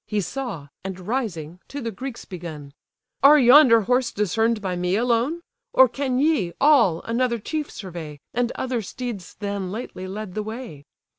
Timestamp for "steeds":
8.81-9.35